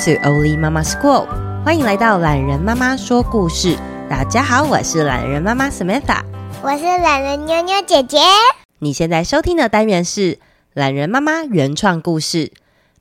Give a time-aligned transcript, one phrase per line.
[0.00, 1.26] To Oli Mama School，
[1.62, 3.76] 欢迎来到懒人妈妈说故事。
[4.08, 6.22] 大家好，我是懒人妈妈 Samantha，
[6.62, 8.16] 我是懒人妞妞姐姐。
[8.78, 10.38] 你现在收听的单元是
[10.72, 12.50] 懒人妈妈原创故事。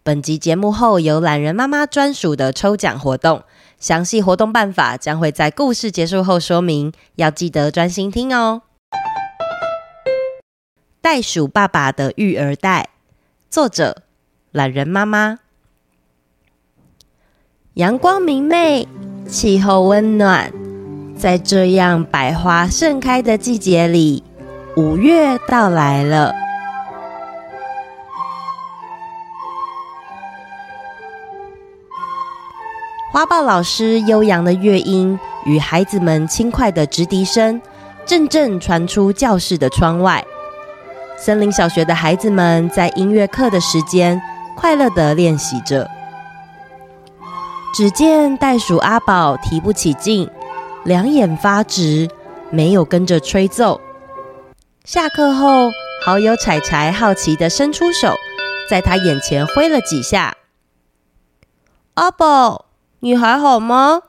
[0.03, 3.43] 本集节目后有懒人妈妈专属的抽奖活动，
[3.79, 8.63] 详细活动办法将会在故事结束后说明，要记得专心听哦。
[10.99, 12.89] 袋鼠爸爸的育儿袋，
[13.49, 14.03] 作者
[14.51, 15.39] 懒人妈妈。
[17.79, 18.85] 阳光明媚，
[19.25, 20.51] 气候温暖，
[21.17, 24.21] 在这样百花盛开的季节里，
[24.75, 26.35] 五月到来了。
[33.13, 37.61] 花豹老师悠扬的乐音与孩子们轻快的直笛声，
[38.05, 40.21] 阵阵传出教室的窗外。
[41.15, 44.21] 森林小学的孩子们在音乐课的时间，
[44.53, 45.89] 快乐的练习着。
[47.73, 50.29] 只见袋鼠阿宝提不起劲，
[50.83, 52.09] 两眼发直，
[52.49, 53.79] 没有跟着吹奏。
[54.83, 55.69] 下课后，
[56.03, 58.15] 好友柴柴好奇的伸出手，
[58.69, 60.35] 在他眼前挥了几下。
[61.93, 62.65] 阿宝，
[63.01, 64.01] 你还好吗？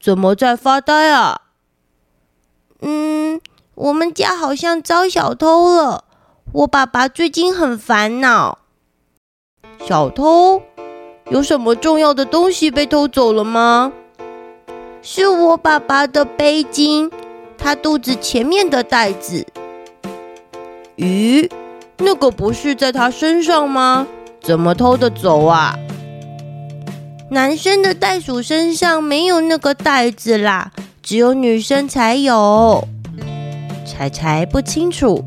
[0.00, 1.42] 怎么在发呆啊？
[2.80, 3.40] 嗯，
[3.74, 6.04] 我们家好像遭小偷了。
[6.52, 8.58] 我爸爸最近很烦恼。
[9.86, 10.62] 小偷？
[11.28, 13.92] 有什么重要的东西被偷走了吗？
[15.02, 17.10] 是我爸爸的背巾，
[17.58, 19.44] 他肚子前面的袋子。
[20.96, 21.50] 咦，
[21.98, 24.06] 那个不是在他身上吗？
[24.40, 25.76] 怎么偷得走啊？
[27.30, 30.70] 男生的袋鼠身上没有那个袋子啦，
[31.02, 32.86] 只有女生才有。
[33.84, 35.24] 柴柴不清楚。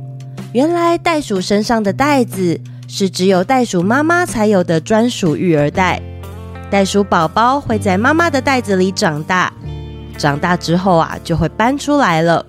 [0.54, 2.60] 原来袋鼠身上的袋子
[2.92, 6.02] 是只有袋鼠妈妈才有的专属育儿袋。
[6.72, 9.54] 袋鼠宝宝会在妈妈的袋子里长大，
[10.18, 12.44] 长大之后啊，就会搬出来了。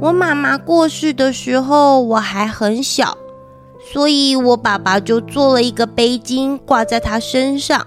[0.00, 3.16] 我妈妈过世的时候我还很小，
[3.92, 7.86] 所以我爸爸就做了一个背巾挂在她身上，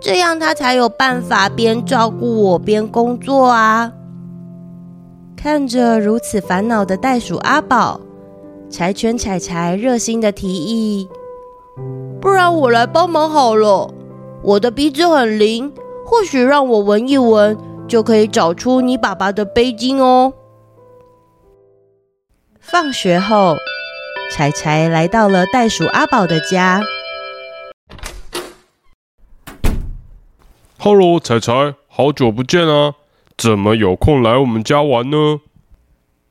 [0.00, 3.92] 这样她才有办法边照顾我边工作啊。
[5.40, 8.00] 看着如此烦恼的袋鼠阿宝，
[8.68, 11.08] 柴犬柴柴热心的提议
[12.20, 13.94] ：“不然我来帮忙好了，
[14.42, 15.72] 我的鼻子很灵，
[16.04, 17.56] 或许让我闻一闻，
[17.86, 20.32] 就可以找出你爸爸的背巾哦。”
[22.58, 23.54] 放学后，
[24.32, 26.82] 柴柴来到了袋鼠阿宝的家。
[30.78, 32.94] Hello，柴柴，好久不见啊！
[33.38, 35.38] 怎么有空来我们家玩呢？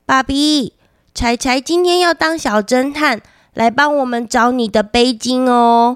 [0.05, 0.73] 爸比，
[1.13, 3.21] 柴柴今天要当小侦探，
[3.53, 5.95] 来帮我们找你的背巾哦。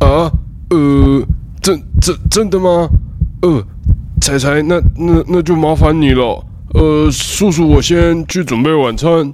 [0.00, 0.30] 啊，
[0.68, 1.26] 呃，
[1.62, 2.86] 真真真的吗？
[3.40, 3.64] 呃，
[4.20, 6.44] 柴柴，那那那就麻烦你了。
[6.74, 9.32] 呃，叔叔，我先去准备晚餐。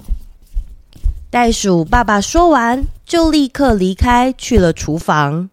[1.29, 5.51] 袋鼠爸爸说完，就立刻离开去了厨房。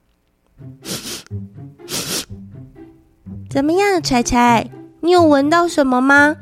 [3.49, 4.69] 怎么样，柴柴？
[5.05, 6.35] 你有闻到什么吗？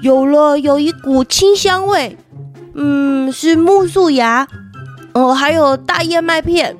[0.00, 2.16] 有了，有一股清香味。
[2.74, 4.46] 嗯，是苜蓿芽。
[5.12, 6.76] 哦，还有大燕麦片。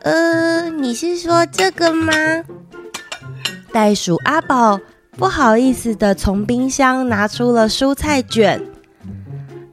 [0.00, 2.14] 呃，你是说这个吗？
[3.70, 4.80] 袋鼠阿宝
[5.18, 8.62] 不好意思的从冰箱拿出了蔬菜卷。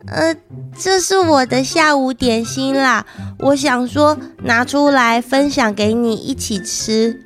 [0.07, 0.35] 呃，
[0.77, 3.05] 这是我的下午点心啦。
[3.39, 7.23] 我想说拿出来分享给你一起吃。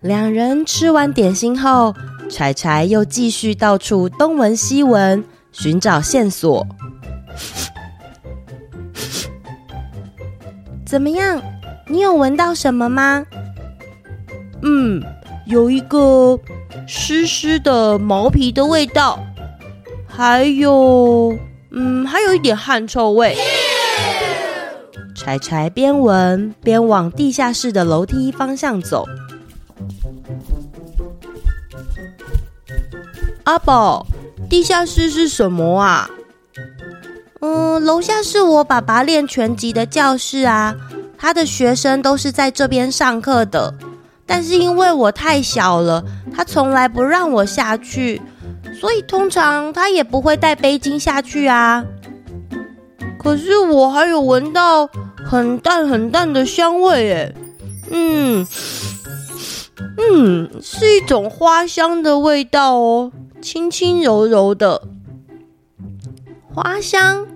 [0.00, 1.94] 两人吃完点心后，
[2.30, 6.66] 柴柴又继续到处东闻西闻，寻找线索。
[10.86, 11.42] 怎么样？
[11.88, 13.24] 你有闻到什么吗？
[14.62, 15.02] 嗯，
[15.46, 16.38] 有一个
[16.86, 19.18] 湿湿的毛皮的味道，
[20.06, 21.36] 还有，
[21.70, 23.36] 嗯，还有一点汗臭味。
[25.18, 29.04] 柴柴边闻边往地下室的楼梯方向走。
[33.42, 34.06] 阿宝，
[34.48, 36.08] 地下室是什么啊？
[37.40, 40.76] 嗯，楼下是我爸爸练拳击的教室啊，
[41.18, 43.74] 他的学生都是在这边上课的。
[44.24, 48.22] 但是因为我太小了，他从来不让我下去，
[48.80, 51.84] 所以通常他也不会带背巾下去啊。
[53.18, 54.88] 可是我还有闻到。
[55.28, 57.34] 很淡很淡的香味，哎，
[57.90, 58.46] 嗯，
[59.98, 63.12] 嗯，是一种花香的味道哦。
[63.42, 64.80] 轻轻柔柔的。
[66.54, 67.26] 花香，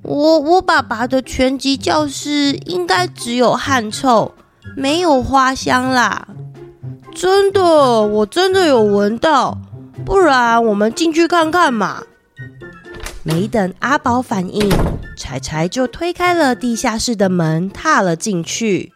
[0.00, 4.32] 我我爸爸的拳击教室应该只有汗臭，
[4.74, 6.28] 没有花香啦。
[7.14, 9.58] 真的，我真的有闻到，
[10.06, 12.02] 不然我们进去看看嘛。
[13.22, 14.70] 没等阿宝反应，
[15.16, 18.92] 柴柴就推开了地下室的门，踏了进去。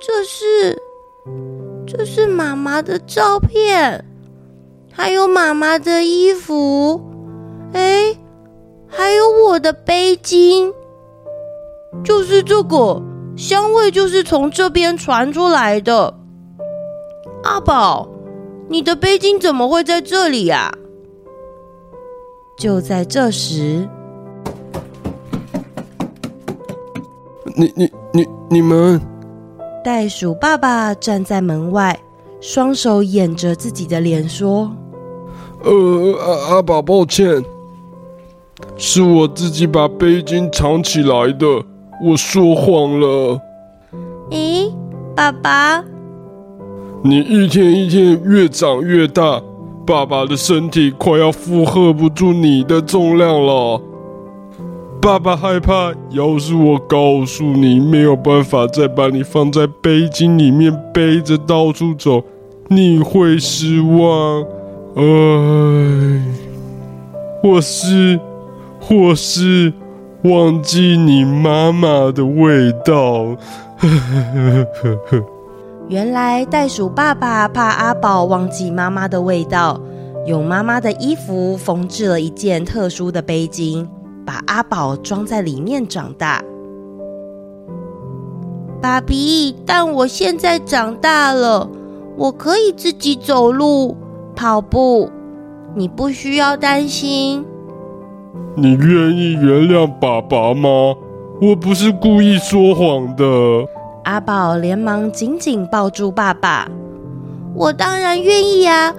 [0.00, 0.82] 这是，
[1.86, 4.04] 这是妈妈的照片，
[4.90, 7.00] 还有妈妈的衣服，
[7.74, 8.16] 哎，
[8.88, 10.72] 还有我的背巾，
[12.02, 13.02] 就是这个
[13.36, 16.14] 香味，就是从这边传出来的。
[17.42, 18.08] 阿宝，
[18.68, 20.72] 你的背巾怎么会在这里呀？
[22.58, 23.88] 就在这时，
[27.56, 29.00] 你、你、你、你们。
[29.82, 31.98] 袋鼠爸爸站在门外，
[32.40, 34.70] 双手掩着自己的脸，说
[35.64, 35.72] ：“呃，
[36.18, 37.42] 阿阿宝，抱歉，
[38.76, 41.46] 是我自己把背巾藏起来的，
[42.04, 43.40] 我说谎了。”
[44.30, 44.70] 咦，
[45.16, 45.82] 爸爸，
[47.02, 49.42] 你一天一天越长越大，
[49.86, 53.80] 爸爸的身体快要负荷不住你的重量了。
[55.00, 62.22] 爸爸害怕，要是我告诉你没有办法再把你放在背巾里面背着到处走，
[62.68, 64.42] 你会失望。
[64.96, 65.02] 哎，
[67.42, 68.20] 或是，
[68.78, 69.72] 或是
[70.24, 73.34] 忘记你妈妈的味道。
[75.88, 79.80] 原来袋鼠爸爸怕阿宝忘记妈妈的味道，
[80.26, 83.86] 用妈妈的衣服缝制了一件特殊的背巾。
[84.24, 86.42] 把阿宝装在里面长大，
[88.80, 91.68] 爸比，但我现在长大了，
[92.16, 93.96] 我可以自己走路、
[94.36, 95.10] 跑步，
[95.74, 97.44] 你不需要担心。
[98.56, 100.94] 你愿意原谅爸爸吗？
[101.40, 103.24] 我不是故意说谎的。
[104.04, 106.68] 阿宝连忙紧紧抱住爸爸，
[107.54, 108.94] 我当然愿意啊！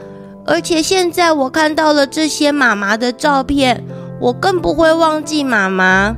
[0.45, 3.83] 而且现在我看到了这些妈妈的照片。
[4.21, 6.15] 我更不会忘记妈妈。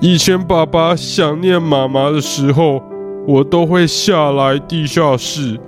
[0.00, 2.82] 以前爸爸想念妈妈的时候，
[3.28, 5.60] 我都会下来地下室，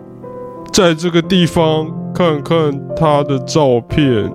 [0.73, 4.33] 在这个地方看看他的照片。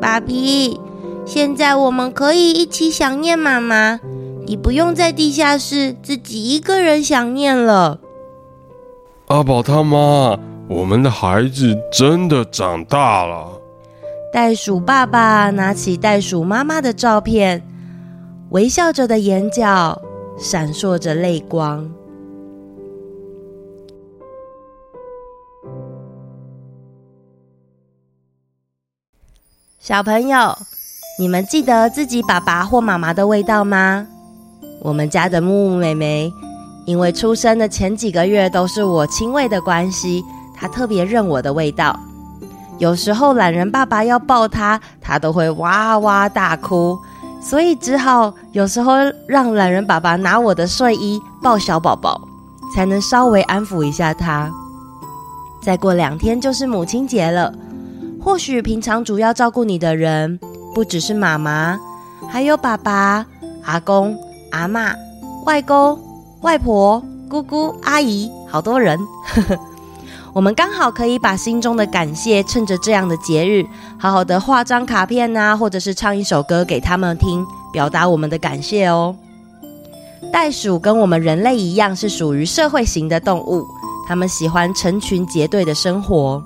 [0.00, 0.80] 爸比，
[1.24, 4.00] 现在我们可以一起想念妈妈，
[4.44, 8.00] 你不用在地下室自己一个人想念了。
[9.28, 10.36] 阿宝他妈，
[10.68, 13.53] 我们的孩子真的长大了。
[14.34, 17.62] 袋鼠爸爸拿起袋鼠妈妈的照片，
[18.50, 20.02] 微笑着的眼角
[20.36, 21.88] 闪烁着泪光。
[29.78, 30.58] 小朋友，
[31.16, 34.04] 你们记得自己爸爸或妈妈的味道吗？
[34.80, 36.32] 我们家的木木妹妹，
[36.86, 40.24] 因为出生的前几个月都是我亲喂的关系，
[40.56, 41.96] 她特别认我的味道。
[42.78, 46.98] 有时候懒人爸爸要抱他，他都会哇哇大哭，
[47.40, 48.94] 所以只好有时候
[49.28, 52.20] 让懒人爸爸拿我的睡衣抱小宝宝，
[52.74, 54.50] 才能稍微安抚一下他。
[55.62, 57.54] 再过两天就是母亲节了，
[58.20, 60.38] 或许平常主要照顾你的人
[60.74, 61.78] 不只是妈妈，
[62.28, 63.24] 还有爸爸、
[63.64, 64.14] 阿公、
[64.50, 64.92] 阿嬷、
[65.46, 65.98] 外公、
[66.42, 68.98] 外婆、姑姑、阿姨，好多人。
[70.34, 73.64] 我们刚好可以把心中的感谢，趁着这样的节日，
[73.96, 79.14] 好好的画张卡片呐、或者是唱一首歌给他们听，表达我们的感谢哦。
[80.32, 83.64] 袋鼠跟我们人类一样，是属于社会型的动物，
[84.08, 86.42] 它们喜欢成群结队的生活。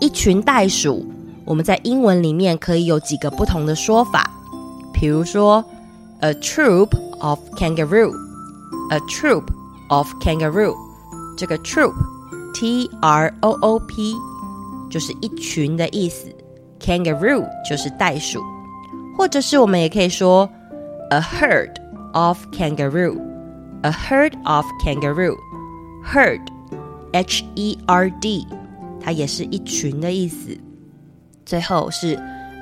[0.00, 1.04] 一群袋鼠，
[1.44, 4.30] 我们在英文里面可以有几个不同的说法，
[4.94, 5.62] 比如说
[6.20, 6.88] ，a troop
[7.20, 9.44] of kangaroo，a troop
[9.90, 10.74] of kangaroo，
[11.36, 11.92] 这个 troop。
[12.53, 14.15] T R O O P
[14.89, 16.27] 就是一群的意思，
[16.79, 18.43] Kangaroo 就是袋鼠，
[19.17, 20.49] 或者是我们也可以说
[21.11, 21.75] a herd
[22.13, 28.47] of kangaroo，a herd of kangaroo，herd，H E R D，
[28.99, 30.57] 它也是一群的意思。
[31.45, 32.15] 最后是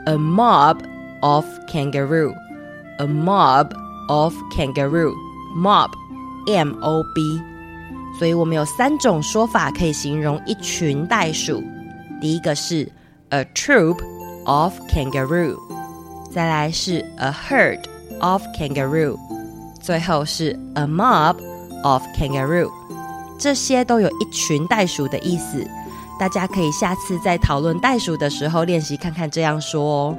[0.05, 0.77] a mob
[1.21, 3.71] of kangaroo，a mob
[4.09, 7.41] of kangaroo，mob，M O B。
[8.18, 11.62] 所以我们有三种说法可以形容一群袋鼠。
[12.20, 12.90] 第一个是
[13.30, 13.98] a troop
[14.44, 15.56] of kangaroo，
[16.30, 17.80] 再来是 a herd
[18.20, 19.18] of kangaroo，
[19.80, 21.36] 最后是 a mob
[21.82, 22.70] of kangaroo。
[23.38, 25.66] 这些都有一群袋鼠的意思，
[26.20, 30.16] 大家可以下次在讨论袋鼠的时候练习看看这样说哦。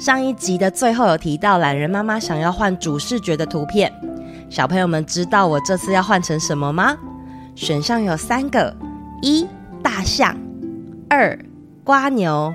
[0.00, 3.92] 上一集的最后有提到懒人妈妈想要换主视觉的图片，
[4.54, 6.96] 小朋友们知道我这次要换成什么吗？
[7.56, 8.72] 选项有三个：
[9.20, 9.44] 一、
[9.82, 10.32] 大象；
[11.10, 11.36] 二、
[11.86, 12.52] 蜗牛；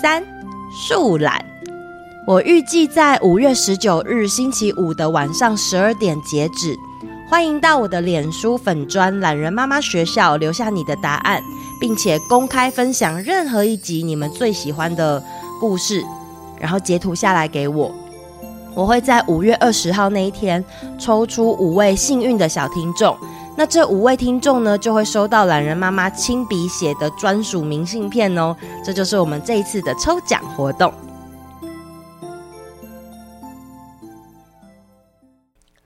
[0.00, 0.22] 三、
[0.70, 1.44] 树懒。
[2.24, 6.72] 我预计在五月十九日星期五的晚上十二点截止。
[7.28, 11.42] 欢迎到我的脸书粉专懒人妈妈学校留下你的答案，
[11.80, 15.20] 并且公开分享任何一集你们最喜欢的
[15.58, 16.00] 故事，
[16.60, 17.92] 然后截图下来给我。
[18.74, 20.64] 我会在五月二十号那一天
[20.98, 23.16] 抽出五位幸运的小听众，
[23.56, 28.56] 那这五位听众呢，就会收到懒人妈妈亲笔写的专属明信片哦。
[28.84, 30.92] 这就是我们这一次的抽奖活动。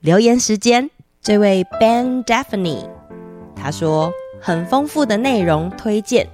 [0.01, 0.89] 留言时间。
[1.21, 2.87] 这位 Ben Daphne，
[3.53, 4.09] 他说
[4.41, 6.25] 很丰富的内容推荐。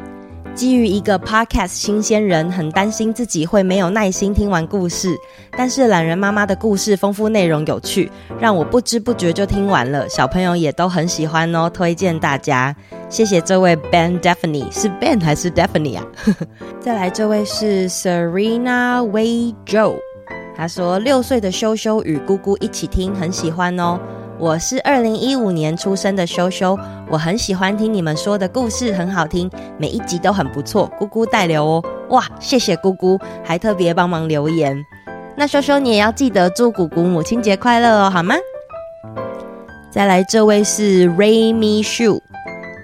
[0.56, 5.14] 基于一个 Podcast 新鲜人，很担心自己会没有耐心听完故事，
[5.52, 8.10] 但是懒人妈妈的故事丰富内容有趣，
[8.40, 10.08] 让我不知不觉就听完了。
[10.08, 12.74] 小朋友也都很喜欢哦，推荐大家。
[13.10, 16.06] 谢谢这位 Ben Daphne，是 Ben 还是 Daphne 啊？
[16.80, 19.98] 再来这位是 Serena Way Joe，
[20.56, 24.00] 他说六岁的羞羞与姑姑一起听，很喜欢哦。
[24.38, 26.78] 我是二零一五年出生的修修，
[27.10, 30.92] 我很喜欢听你们说的故事，很好听，每一集都很不错。
[31.00, 34.78] 姑姑代留哦，哇，谢谢姑姑，还特别帮忙留言。
[35.38, 38.36] 那修修你也要记得祝姑姑母亲节快乐哦，好吗？
[39.90, 42.20] 再来，这位是 Raymi Shu，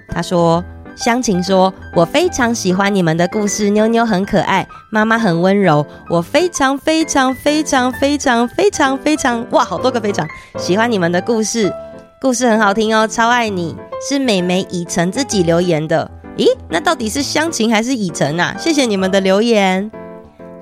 [0.08, 0.64] 他说。
[0.94, 10.26] 湘琴说：“我非常喜欢你们的故事，妞妞很可爱，妈妈很温柔，我非常非常非常非常非常非常哇，好多个非常
[10.58, 11.72] 喜欢你们的故事，
[12.20, 13.76] 故事很好听哦，超爱你。”
[14.08, 18.52] 是美眉以晨自己留言的，咦，那到底是湘琴还是以晨啊？
[18.58, 19.88] 谢谢你们的留言。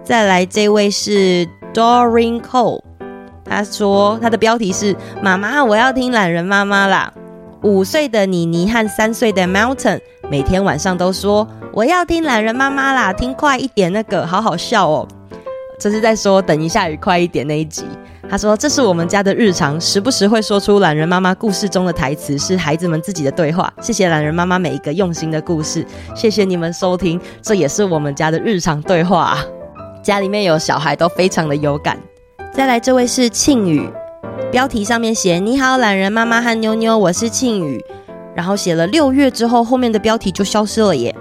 [0.05, 2.83] 再来这位是 Doreen Cole，
[3.47, 4.95] 他说他的标题是
[5.25, 7.11] “妈妈，我要听懒人妈妈啦”。
[7.63, 10.01] 五岁的妮妮和三岁的 Mountain
[10.31, 15.07] 每天晚上都说：“我要听懒人妈妈啦，听快一点，那个好好笑哦。”
[15.79, 17.85] 这是在说“等一下雨快一点”那一集。
[18.31, 23.71] 他说：“这是我们家的日常，时不时会说出懒人妈妈故事中的台词，是孩子们自己的对话。
[23.83, 29.37] 谢谢懒人妈妈每一个用心的故事，谢谢你们收听，这也是我们家的日常对话。
[30.03, 31.99] 家里面有小孩都非常的有感。”
[32.55, 33.87] 再来，这位是庆宇。
[34.51, 37.81] 标题上面写：“你好，懒人妈妈和妞妞，我是庆宇。”
[38.35, 41.15] 然后写了六月之后，后面的标题就消失了耶。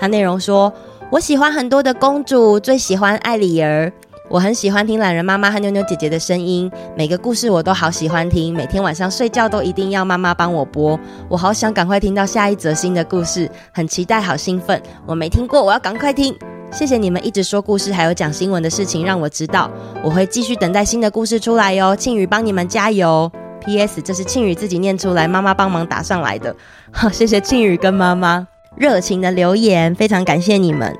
[0.00, 0.72] 它内容说
[1.08, 3.92] ：“我喜欢很多的公主，最喜欢艾丽儿。
[4.28, 10.98] 我很喜欢听懒人妈妈和妞妞姐姐的声音，每个故事我都好喜欢听，每天晚上睡觉都一定要妈妈帮我播。
[11.28, 14.82] 我好想赶快听到下一则新的故事，很期待，好兴奋。
[15.06, 16.36] 我没听过，我要赶快听。”
[16.72, 19.70] 谢谢你们一直说故事，还有讲新闻的事情，让我知道。
[20.02, 21.94] 我会继续等待新的故事出来哟。
[21.94, 23.30] 庆宇帮你们加油。
[23.60, 24.00] P.S.
[24.02, 26.56] 这是庆宇自己念出来，妈妈帮忙打上来的。
[26.90, 30.92] 好， 谢谢庆宇跟妈妈热情的留言，非常感谢你们。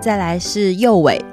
[0.00, 1.24] 再来是右伟。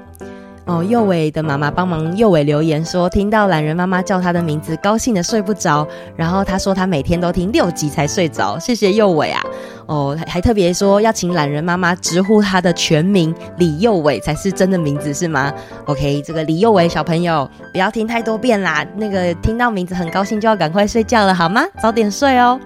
[0.70, 5.84] 哦，右伟的妈妈帮忙右伟留言说，听到懒人妈妈叫他的名字，高兴的睡不着。
[6.14, 8.56] 然后他说他每天都听六集才睡着。
[8.56, 9.42] 谢谢右伟啊。
[9.86, 15.52] 哦，还特别说要请懒人妈妈直呼他的全名李右伟才是真的名字是吗
[15.86, 18.86] ？OK，这个李右伟小朋友不要听太多遍啦。
[18.94, 21.64] 那个听到名字很高兴就要赶快睡觉了好吗？
[21.82, 22.60] 早点睡哦。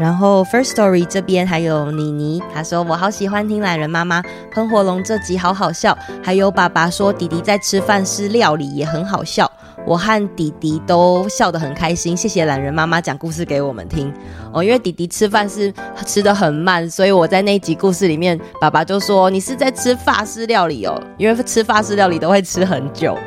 [0.00, 9.50] 然后 First Story 这边还有妮妮，她说我好喜欢听懒人妈妈喷火龙这集好好笑，还有爸爸说弟弟在吃饭是料理也很好笑，
[9.84, 12.16] 我和弟弟都笑得很开心。
[12.16, 14.10] 谢谢懒人妈妈讲故事给我们听
[14.54, 15.70] 哦，因为弟弟吃饭是
[16.06, 23.18] 吃得很慢，所以我在那集故事里面，爸爸就说你是在吃法式料理哦，因为吃法式料理都会吃很久。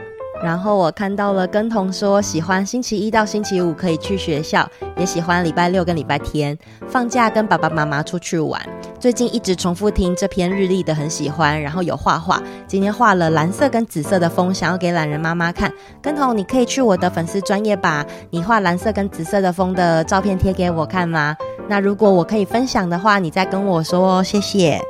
[0.43, 6.57] 然后我看到了跟童说喜欢星期一到星期五可以去学校，也喜欢礼拜六跟礼拜天
[6.89, 8.61] 放假跟爸爸妈妈出去玩。
[8.99, 15.71] 最近一直重复听这篇日历的很喜欢，然后有画画，今天画了蓝色跟紫色的风，想要给懒人妈妈看。
[16.01, 21.35] 跟童，你可以去我的粉丝专业把你画蓝色跟紫色的风的照片贴给我看吗？
[21.69, 24.81] 那如果我可以分享的话，你再跟我说哦，谢谢。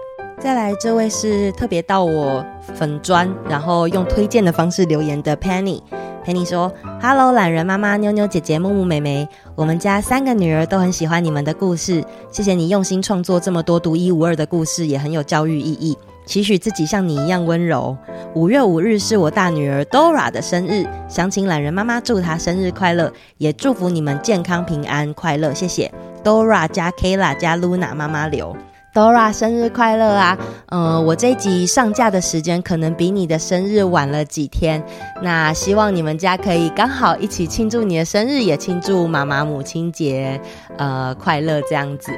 [0.43, 2.45] 再来，这位是特别到我
[2.75, 5.81] 粉砖，然后用推荐的方式留言的 Penny。
[6.25, 6.69] Penny 说
[7.01, 12.03] ：“Hello，榄仁妈妈、妞妞姐姐、木木妹妹，我们家三个女儿都很喜欢你们的故事。
[12.29, 15.97] 谢谢你用心创作这么多独一无二的故事，也很有教育意义。
[16.25, 17.95] 期许自己像你一样温柔。
[18.35, 25.53] 五月五日是我大女儿 Dora 的生日，想请懒人妈妈祝她生日快乐，也祝福你们健康平安快乐。
[25.53, 25.89] 谢谢
[26.21, 28.53] Dora 加 Kayla 加 Luna 妈妈留。”
[28.93, 30.38] Dora 生日快乐啊！
[30.67, 34.83] 呃，我这一集上架的时间可能比你的生日晚了几天，
[35.23, 40.39] 那希望你们家可以刚好一起庆祝你的生日，也庆祝妈妈母亲节
[40.77, 42.12] 呃快乐这样子。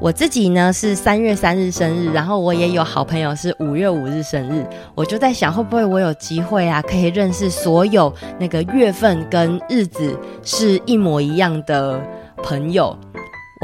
[0.00, 12.00] 我自己呢是三月三日生日，然后我也有好朋友是五月五日生日，我就在想会不会我有机会啊，可以认识所有那个月份跟日子是一模一样的
[12.42, 12.96] 朋友。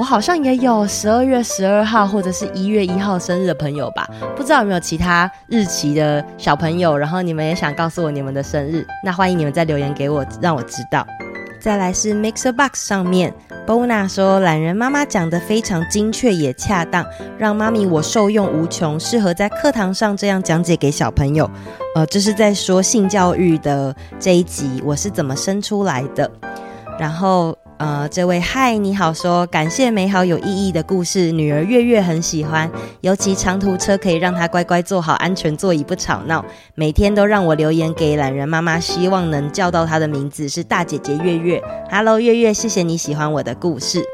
[0.00, 11.06] 我好像也有十二月十二号或者是一月一号生日的朋友吧，不知道有没有其他日期的小朋友，然后你们也想告诉我你们的生日，那欢迎你们再留言给我，让我知道。
[11.60, 13.30] 再来是 Mixer Box 上面
[13.66, 17.04] ，Bona 说懒人妈妈讲得非常精确也恰当，
[17.36, 21.50] 让妈咪我受用无穷，适合在课堂上这样讲解给小朋友。
[21.94, 26.30] 呃，这是在说性教育的这一集，我是怎么生出来的，
[26.98, 27.54] 然后。
[27.80, 32.70] 呃，这位嗨，你好说，感谢美好有意义的故事，女儿月月很喜欢，
[33.00, 36.44] 尤其长途车可以让她乖乖坐好安全座椅不吵闹，
[36.74, 41.62] 每天都让我留言给懒人妈妈，希望能叫到她的名字是大姐姐月月。
[41.90, 44.04] Hello，月月，谢谢你喜欢我的故事。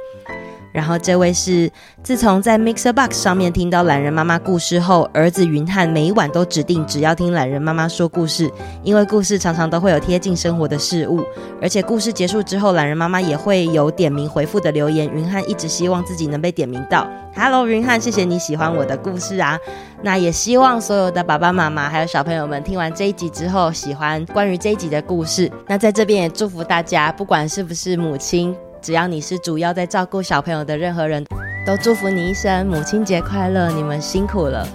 [0.77, 1.71] 然后这位是
[2.03, 8.53] 自从在 Mixer Box 上面听到懒人妈妈故事后，儿子云汉每一晚都指定只要听懒人妈妈说故事，
[8.83, 11.25] 因为故事常常都会有贴近生活的事物，
[11.63, 15.11] 而且故事结束之后，懒人妈妈也会有点名回复的留言。
[15.11, 17.09] 云汉一直希望自己能被点名到。
[17.35, 19.59] Hello，云汉，谢谢你喜欢我的故事啊！
[20.03, 25.51] 那也希望所有的爸爸妈妈还有小朋友们听完这一集之后，喜欢关于这一集的故事。
[25.67, 28.55] 那在这边也祝福大家，不管是不是母亲。
[28.81, 31.25] 只要你是主要在照顾小朋友的任何人，
[31.67, 33.71] 都祝福你一生母亲节快乐！
[33.71, 34.67] 你们辛苦了。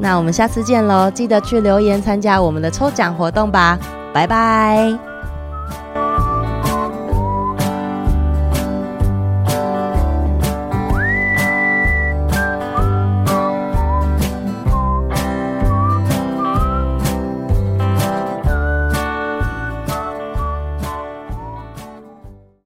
[0.00, 1.10] 那我们下次见喽！
[1.10, 3.78] 记得去留言参加我们的抽奖活动吧，
[4.12, 5.11] 拜拜。